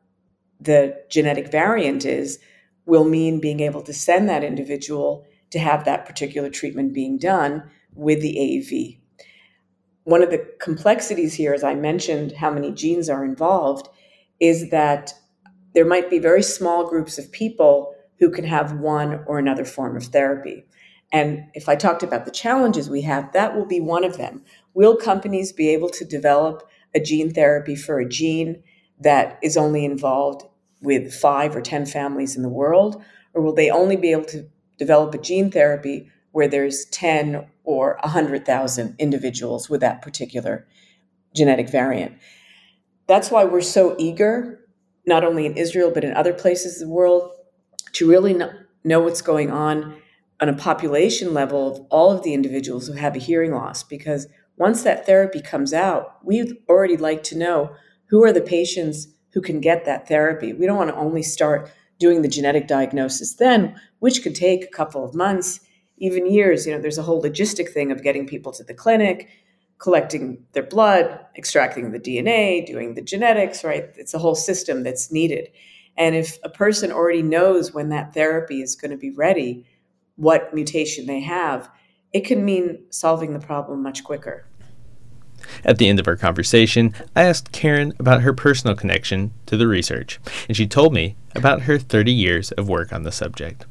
the 0.61 1.02
genetic 1.11 1.50
variant 1.50 2.05
is 2.05 2.38
will 2.87 3.05
mean 3.05 3.41
being 3.41 3.61
able 3.61 3.83
to 3.83 3.93
send 3.93 4.29
that 4.29 4.45
individual 4.45 5.25
to 5.51 5.59
have 5.59 5.85
that 5.85 6.07
particular 6.07 6.51
treatment 6.51 6.93
being 6.93 7.19
done 7.19 7.62
with 7.95 8.21
the 8.23 8.35
AAV. 8.37 8.99
One 10.05 10.23
of 10.23 10.31
the 10.31 10.47
complexities 10.61 11.35
here, 11.35 11.55
as 11.55 11.62
I 11.62 11.75
mentioned, 11.75 12.33
how 12.33 12.51
many 12.51 12.73
genes 12.73 13.09
are 13.09 13.25
involved, 13.25 13.89
is 14.41 14.71
that 14.71 15.15
there 15.75 15.85
might 15.85 16.11
be 16.11 16.19
very 16.19 16.43
small 16.43 16.89
groups 16.89 17.19
of 17.19 17.31
people 17.31 17.95
who 18.19 18.31
can 18.31 18.45
have 18.45 18.73
one 18.73 19.25
or 19.27 19.39
another 19.39 19.65
form 19.65 19.97
of 19.97 20.05
therapy. 20.05 20.65
And 21.12 21.45
if 21.55 21.69
I 21.69 21.77
talked 21.77 22.03
about 22.03 22.25
the 22.25 22.31
challenges 22.31 22.89
we 22.89 23.03
have, 23.03 23.33
that 23.33 23.55
will 23.55 23.67
be 23.67 23.81
one 23.81 24.05
of 24.05 24.17
them. 24.17 24.43
Will 24.75 24.97
companies 24.97 25.53
be 25.53 25.69
able 25.69 25.91
to 25.91 26.05
develop 26.05 26.69
a 26.95 27.01
gene 27.01 27.33
therapy 27.33 27.77
for 27.77 28.01
a 28.01 28.09
gene 28.09 28.62
that 29.01 29.39
is 29.43 29.57
only 29.57 29.85
involved 29.85 30.45
with 30.83 31.15
five 31.15 31.57
or 31.57 31.61
10 31.61 31.87
families 31.87 32.37
in 32.37 32.43
the 32.43 32.49
world? 32.49 33.03
Or 33.35 33.43
will 33.43 33.55
they 33.55 33.71
only 33.71 33.97
be 33.97 34.12
able 34.12 34.25
to 34.27 34.47
develop 34.79 35.15
a 35.15 35.19
gene 35.19 35.51
therapy 35.51 36.11
where 36.33 36.49
there's 36.49 36.85
10 36.87 37.47
or 37.65 37.99
100,000 38.03 38.95
individuals 38.99 39.71
with 39.71 39.81
that 39.81 40.03
particular 40.03 40.67
genetic 41.35 41.71
variant? 41.71 42.15
That's 43.07 43.31
why 43.31 43.45
we're 43.45 43.61
so 43.61 43.95
eager, 43.99 44.61
not 45.07 45.25
only 45.25 45.47
in 45.47 45.57
Israel, 45.57 45.91
but 45.93 46.05
in 46.05 46.12
other 46.15 46.33
places 46.33 46.81
in 46.81 46.89
the 46.89 46.95
world, 46.95 47.31
to 47.93 48.09
really 48.09 48.39
know, 48.85 49.01
what's 49.01 49.23
going 49.23 49.51
on 49.51 49.97
on 50.41 50.49
a 50.49 50.55
population 50.55 51.33
level 51.33 51.71
of 51.71 51.87
all 51.91 52.11
of 52.11 52.25
the 52.25 52.35
individuals 52.35 52.89
who 52.89 52.95
have 52.95 53.15
a 53.15 53.21
hearing 53.21 53.53
loss. 53.53 53.83
Because 53.83 54.27
once 54.57 54.83
that 54.83 55.07
therapy 55.07 55.41
comes 55.41 55.73
out, 55.73 56.17
we'd 56.25 56.57
already 56.69 56.97
like 56.97 57.23
to 57.25 57.39
know 57.39 57.75
who 58.07 58.25
are 58.25 58.33
the 58.33 58.41
patients 58.41 59.09
who 59.33 59.41
can 59.41 59.61
get 59.61 59.85
that 59.85 60.09
therapy. 60.09 60.53
We 60.53 60.67
don't 60.67 60.77
want 60.77 60.91
to 60.91 60.97
only 60.97 61.23
start 61.23 61.71
doing 61.99 62.23
the 62.23 62.29
genetic 62.29 62.67
diagnosis 62.67 63.35
then, 63.35 63.81
which 64.01 64.23
could 64.23 64.35
take 64.35 64.65
a 64.65 64.69
couple 64.69 65.05
of 65.05 65.15
months, 65.15 65.61
even 65.99 66.31
years. 66.31 66.67
You 66.67 66.75
know, 66.75 66.81
there's 66.81 66.99
a 66.99 67.03
whole 67.03 67.23
logistic 67.23 67.73
thing 67.73 67.93
of 67.93 68.03
getting 68.03 68.27
people 68.27 68.53
to 68.53 68.65
the 68.65 68.75
clinic, 68.75 69.29
collecting 69.79 70.45
their 70.53 70.62
blood, 70.62 71.19
extracting 71.37 71.91
the 71.91 72.01
DNA, 72.01 72.65
doing 72.67 72.95
the 72.95 73.03
genetics, 73.03 73.65
right? 73.65 73.85
It's 73.97 74.15
a 74.15 74.19
whole 74.19 74.35
system 74.35 74.83
that's 74.83 75.12
needed. 75.12 75.49
And 75.97 76.15
if 76.15 76.39
a 76.43 76.49
person 76.49 76.91
already 76.91 77.23
knows 77.23 77.73
when 77.73 77.89
that 77.91 78.15
therapy 78.15 78.62
is 78.62 78.77
going 78.77 78.93
to 78.93 78.97
be 78.97 79.11
ready, 79.11 79.67
what 80.17 80.55
mutation 80.55 81.07
they 81.07 81.21
have, 81.21 81.71
it 82.12 82.21
can 82.25 82.45
mean 82.45 82.85
solving 82.91 83.33
the 83.33 83.41
problem 83.41 83.83
much 83.83 84.05
quicker. 84.05 84.47
At 85.64 85.78
the 85.78 85.88
end 85.88 86.00
of 86.00 86.08
our 86.08 86.16
conversation, 86.16 86.94
I 87.14 87.22
asked 87.22 87.52
Karen 87.52 87.92
about 87.99 88.22
her 88.22 88.32
personal 88.32 88.76
connection 88.76 89.32
to 89.46 89.56
the 89.56 89.66
research, 89.66 90.20
and 90.49 90.56
she 90.56 90.66
told 90.66 90.92
me 90.92 91.16
about 91.34 91.62
her 91.62 91.78
30 91.78 92.12
years 92.12 92.52
of 92.52 92.68
work 92.68 92.92
on 92.92 93.02
the 93.02 93.12
subject. 93.12 93.66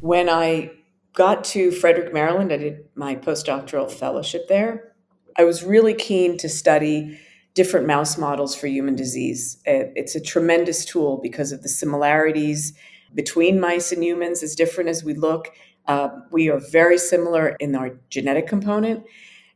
When 0.00 0.28
I 0.28 0.70
got 1.14 1.44
to 1.44 1.70
Frederick, 1.70 2.12
Maryland, 2.12 2.52
I 2.52 2.56
did 2.56 2.84
my 2.94 3.14
postdoctoral 3.14 3.90
fellowship 3.90 4.48
there. 4.48 4.92
I 5.36 5.44
was 5.44 5.62
really 5.62 5.94
keen 5.94 6.38
to 6.38 6.48
study 6.48 7.18
different 7.54 7.86
mouse 7.86 8.16
models 8.16 8.54
for 8.54 8.66
human 8.66 8.96
disease. 8.96 9.58
It's 9.64 10.14
a 10.14 10.20
tremendous 10.20 10.84
tool 10.84 11.20
because 11.22 11.52
of 11.52 11.62
the 11.62 11.68
similarities 11.68 12.72
between 13.14 13.60
mice 13.60 13.92
and 13.92 14.02
humans, 14.02 14.42
as 14.42 14.54
different 14.54 14.88
as 14.88 15.04
we 15.04 15.14
look. 15.14 15.48
Uh, 15.86 16.08
we 16.30 16.48
are 16.48 16.60
very 16.70 16.96
similar 16.96 17.50
in 17.60 17.74
our 17.74 17.98
genetic 18.08 18.46
component. 18.46 19.04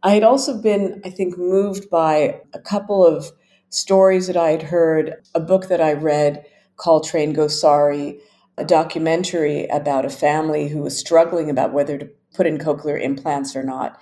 I 0.06 0.10
had 0.10 0.22
also 0.22 0.56
been, 0.56 1.00
I 1.04 1.10
think, 1.10 1.36
moved 1.36 1.90
by 1.90 2.40
a 2.54 2.60
couple 2.60 3.04
of 3.04 3.32
stories 3.70 4.28
that 4.28 4.36
I 4.36 4.52
had 4.52 4.62
heard, 4.62 5.16
a 5.34 5.40
book 5.40 5.66
that 5.66 5.80
I 5.80 5.94
read 5.94 6.46
called 6.76 7.04
Train 7.04 7.32
Go 7.32 7.48
Sorry, 7.48 8.20
a 8.56 8.64
documentary 8.64 9.66
about 9.66 10.04
a 10.04 10.08
family 10.08 10.68
who 10.68 10.80
was 10.80 10.96
struggling 10.96 11.50
about 11.50 11.72
whether 11.72 11.98
to 11.98 12.08
put 12.34 12.46
in 12.46 12.56
cochlear 12.56 13.02
implants 13.02 13.56
or 13.56 13.64
not. 13.64 13.98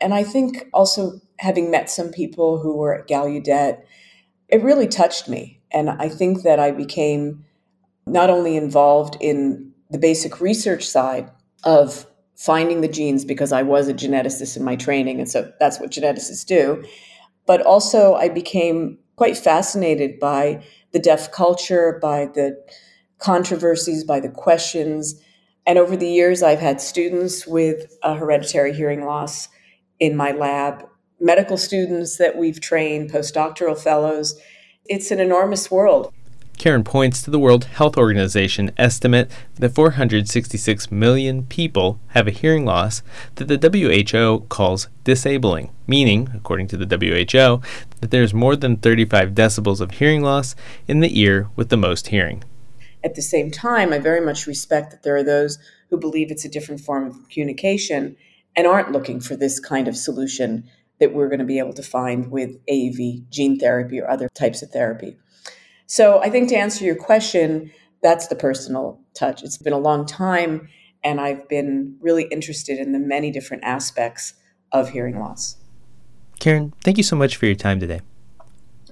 And 0.00 0.14
I 0.14 0.24
think 0.24 0.66
also 0.72 1.20
having 1.40 1.70
met 1.70 1.90
some 1.90 2.08
people 2.08 2.58
who 2.58 2.74
were 2.74 2.94
at 2.94 3.06
Gallaudet, 3.06 3.82
it 4.48 4.62
really 4.62 4.88
touched 4.88 5.28
me. 5.28 5.60
And 5.70 5.90
I 5.90 6.08
think 6.08 6.42
that 6.44 6.58
I 6.58 6.70
became 6.70 7.44
not 8.06 8.30
only 8.30 8.56
involved 8.56 9.18
in 9.20 9.72
the 9.90 9.98
basic 9.98 10.40
research 10.40 10.88
side 10.88 11.30
of 11.64 12.06
finding 12.38 12.80
the 12.80 12.88
genes 12.88 13.24
because 13.24 13.52
I 13.52 13.62
was 13.62 13.88
a 13.88 13.94
geneticist 13.94 14.56
in 14.56 14.62
my 14.62 14.76
training. 14.76 15.18
And 15.18 15.28
so 15.28 15.52
that's 15.58 15.80
what 15.80 15.90
geneticists 15.90 16.46
do. 16.46 16.84
But 17.46 17.60
also, 17.62 18.14
I 18.14 18.28
became 18.28 18.98
quite 19.16 19.36
fascinated 19.36 20.20
by 20.20 20.62
the 20.92 21.00
deaf 21.00 21.32
culture, 21.32 21.98
by 22.00 22.26
the 22.26 22.56
controversies, 23.18 24.04
by 24.04 24.20
the 24.20 24.28
questions. 24.28 25.20
And 25.66 25.78
over 25.78 25.96
the 25.96 26.08
years, 26.08 26.42
I've 26.42 26.60
had 26.60 26.80
students 26.80 27.44
with 27.44 27.92
a 28.04 28.14
hereditary 28.14 28.72
hearing 28.72 29.04
loss 29.04 29.48
in 29.98 30.16
my 30.16 30.30
lab, 30.30 30.84
medical 31.18 31.58
students 31.58 32.18
that 32.18 32.36
we've 32.36 32.60
trained, 32.60 33.10
postdoctoral 33.10 33.76
fellows. 33.76 34.40
It's 34.84 35.10
an 35.10 35.18
enormous 35.18 35.72
world. 35.72 36.12
Karen 36.58 36.82
points 36.82 37.22
to 37.22 37.30
the 37.30 37.38
World 37.38 37.66
Health 37.66 37.96
Organization 37.96 38.72
estimate 38.76 39.30
that 39.54 39.74
466 39.76 40.90
million 40.90 41.44
people 41.44 42.00
have 42.08 42.26
a 42.26 42.32
hearing 42.32 42.64
loss 42.64 43.00
that 43.36 43.46
the 43.46 43.70
WHO 43.70 44.40
calls 44.48 44.88
disabling, 45.04 45.70
meaning, 45.86 46.28
according 46.34 46.66
to 46.66 46.76
the 46.76 46.84
WHO, 46.84 47.62
that 48.00 48.10
there's 48.10 48.34
more 48.34 48.56
than 48.56 48.76
35 48.76 49.30
decibels 49.30 49.80
of 49.80 49.92
hearing 49.92 50.20
loss 50.20 50.56
in 50.88 50.98
the 50.98 51.20
ear 51.20 51.48
with 51.54 51.68
the 51.68 51.76
most 51.76 52.08
hearing. 52.08 52.42
At 53.04 53.14
the 53.14 53.22
same 53.22 53.52
time, 53.52 53.92
I 53.92 54.00
very 54.00 54.20
much 54.20 54.48
respect 54.48 54.90
that 54.90 55.04
there 55.04 55.16
are 55.16 55.22
those 55.22 55.60
who 55.90 55.96
believe 55.96 56.32
it's 56.32 56.44
a 56.44 56.50
different 56.50 56.80
form 56.80 57.06
of 57.06 57.28
communication 57.28 58.16
and 58.56 58.66
aren't 58.66 58.90
looking 58.90 59.20
for 59.20 59.36
this 59.36 59.60
kind 59.60 59.86
of 59.86 59.96
solution 59.96 60.68
that 60.98 61.14
we're 61.14 61.28
going 61.28 61.38
to 61.38 61.44
be 61.44 61.60
able 61.60 61.74
to 61.74 61.82
find 61.84 62.32
with 62.32 62.58
AAV 62.66 63.30
gene 63.30 63.60
therapy 63.60 64.00
or 64.00 64.10
other 64.10 64.28
types 64.34 64.62
of 64.62 64.70
therapy. 64.70 65.16
So 65.88 66.20
I 66.20 66.28
think 66.28 66.50
to 66.50 66.54
answer 66.54 66.84
your 66.84 66.94
question, 66.94 67.72
that's 68.02 68.28
the 68.28 68.36
personal 68.36 69.00
touch. 69.14 69.42
It's 69.42 69.56
been 69.56 69.72
a 69.72 69.78
long 69.78 70.04
time, 70.04 70.68
and 71.02 71.18
I've 71.18 71.48
been 71.48 71.96
really 72.00 72.24
interested 72.24 72.78
in 72.78 72.92
the 72.92 72.98
many 72.98 73.30
different 73.30 73.64
aspects 73.64 74.34
of 74.70 74.90
hearing 74.90 75.18
loss. 75.18 75.56
Karen, 76.40 76.74
thank 76.84 76.98
you 76.98 77.02
so 77.02 77.16
much 77.16 77.36
for 77.36 77.46
your 77.46 77.54
time 77.54 77.80
today. 77.80 78.02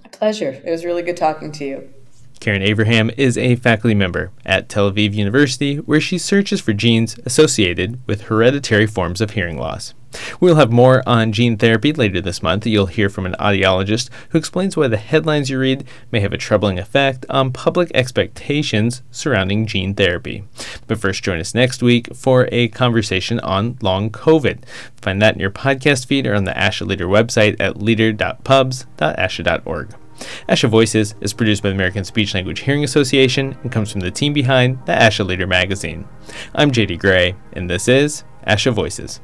My 0.03 0.09
pleasure. 0.11 0.61
It 0.65 0.71
was 0.71 0.87
really 0.87 1.03
good 1.03 1.19
talking 1.19 1.53
to 1.53 1.65
you. 1.67 1.95
Karen 2.41 2.63
Avraham 2.63 3.13
is 3.17 3.39
a 3.39 3.57
faculty 3.57 3.95
member 3.95 4.31
at 4.45 4.69
Tel 4.69 4.91
Aviv 4.91 5.15
University, 5.15 5.77
where 5.77 6.01
she 6.01 6.19
searches 6.19 6.61
for 6.61 6.73
genes 6.73 7.17
associated 7.25 7.99
with 8.07 8.23
hereditary 8.23 8.87
forms 8.87 9.21
of 9.21 9.31
hearing 9.31 9.59
loss. 9.59 9.95
We'll 10.41 10.57
have 10.57 10.73
more 10.73 11.03
on 11.07 11.33
gene 11.33 11.57
therapy 11.57 11.93
later 11.93 12.21
this 12.21 12.43
month. 12.43 12.67
You'll 12.67 12.87
hear 12.87 13.09
from 13.09 13.27
an 13.27 13.37
audiologist 13.39 14.11
who 14.31 14.39
explains 14.39 14.77
why 14.77 14.89
the 14.89 14.97
headlines 14.97 15.51
you 15.51 15.59
read 15.59 15.85
may 16.11 16.21
have 16.21 16.33
a 16.33 16.39
troubling 16.39 16.79
effect 16.79 17.27
on 17.29 17.53
public 17.53 17.91
expectations 17.95 19.03
surrounding 19.11 19.67
gene 19.67 19.95
therapy. 19.95 20.45
But 20.87 20.99
first, 20.99 21.25
join 21.25 21.41
us 21.41 21.55
next 21.55 21.83
week 21.83 22.15
for 22.15 22.49
a 22.53 22.69
conversation 22.69 23.41
on 23.41 23.77
long 23.83 24.11
COVID. 24.11 24.61
Find 24.97 25.21
that 25.21 25.35
in 25.35 25.41
your 25.41 25.51
podcast 25.51 26.07
feed 26.07 26.27
or 26.27 26.35
on 26.35 26.45
the 26.45 26.53
ASHA 26.53 26.87
Leader 26.87 27.07
website 27.07 27.57
at 27.61 27.83
leader.pubs.asha.org. 27.83 29.95
ASHA 30.49 30.69
Voices 30.69 31.15
is 31.21 31.33
produced 31.33 31.63
by 31.63 31.69
the 31.69 31.75
American 31.75 32.05
Speech 32.05 32.35
Language 32.35 32.61
Hearing 32.61 32.85
Association 32.85 33.57
and 33.63 33.73
comes 33.73 33.93
from 33.93 34.01
the 34.01 34.11
team 34.11 34.33
behind 34.33 34.79
the 34.87 34.93
ASHA 34.93 35.27
Leader 35.27 35.47
magazine. 35.47 36.07
I'm 36.55 36.71
JD 36.71 36.99
Gray, 36.99 37.35
and 37.53 37.69
this 37.69 37.89
is 37.89 38.25
ASHA 38.47 38.73
Voices. 38.73 39.21